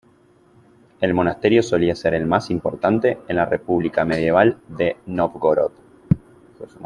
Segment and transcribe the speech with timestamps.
[0.99, 5.73] El monasterio solía ser el más importante en la república medieval de Novgorod.